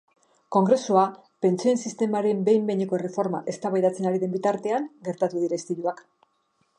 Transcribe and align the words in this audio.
Kongresua 0.53 1.01
pentsioen 1.45 1.77
sistemaren 1.89 2.41
behin-behineko 2.47 2.99
erreforma 2.99 3.43
eztabaidatzen 3.53 4.09
ari 4.13 4.23
den 4.25 4.33
bitartean 4.39 4.89
gertatu 5.09 5.45
dira 5.45 5.61
istiluak. 5.63 6.03